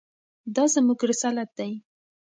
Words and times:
دا 0.55 0.63
زموږ 0.73 0.99
رسالت 1.11 1.49
دی. 1.57 1.71